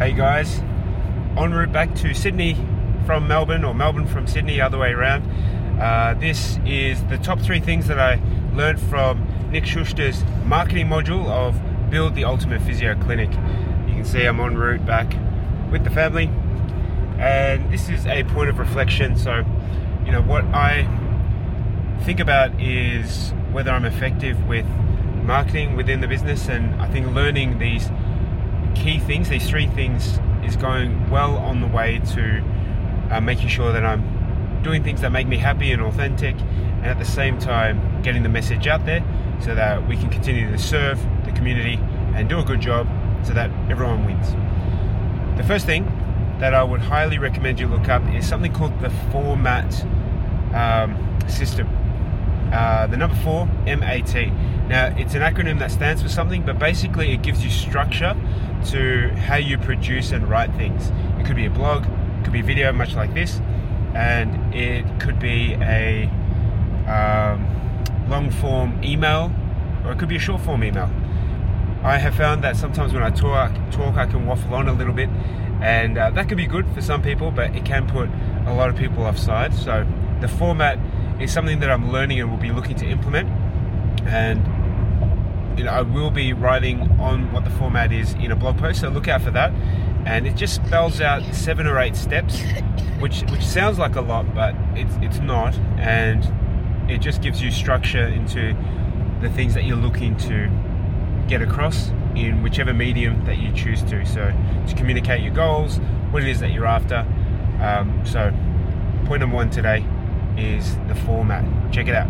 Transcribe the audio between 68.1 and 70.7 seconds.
form email, or it could be a short form